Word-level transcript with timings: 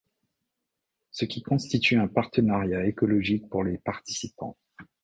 Ce 1.11 1.25
qui 1.25 1.43
constitue 1.43 1.97
un 1.99 2.07
partenariat 2.07 2.87
écologique 2.87 3.47
pour 3.49 3.63
les 3.63 3.77
participants. 3.77 4.57